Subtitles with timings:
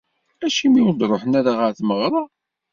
[0.45, 2.21] Acimi ur d-ruḥen ara ɣer tmeɣra?